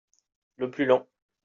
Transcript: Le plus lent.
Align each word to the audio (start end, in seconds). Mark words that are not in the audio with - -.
Le 0.55 0.71
plus 0.71 0.83
lent. 0.85 1.05